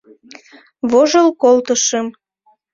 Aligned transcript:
—Вожыл 0.89 1.27
колтышым. 1.41 2.07